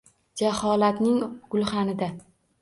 Jaholatning 0.39 1.19
gulxanida 1.53 2.09